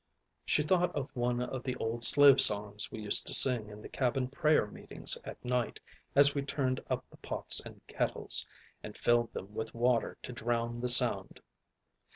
[0.45, 3.87] She thought of one of the old slave songs we used to sing in the
[3.87, 5.79] cabin prayer meetings at night
[6.15, 8.47] as we turned up the pots and kettles,
[8.81, 11.39] and filled them up with water to drown the sound.